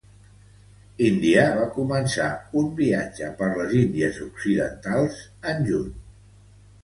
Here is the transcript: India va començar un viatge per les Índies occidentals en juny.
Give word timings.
India 1.07 1.41
va 1.57 1.65
començar 1.75 2.29
un 2.61 2.71
viatge 2.79 3.29
per 3.41 3.51
les 3.59 3.75
Índies 3.81 4.19
occidentals 4.29 5.19
en 5.53 5.61
juny. 5.71 5.93